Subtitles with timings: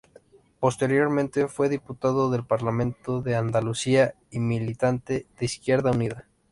[0.59, 6.27] Posteriormente fue diputado del Parlamento de Andalucía y militante de Izquierda Unida.